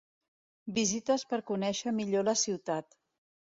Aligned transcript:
Visites 0.77 1.27
per 1.35 1.39
conèixer 1.51 1.95
millor 2.01 2.29
la 2.31 2.37
ciutat. 2.47 3.01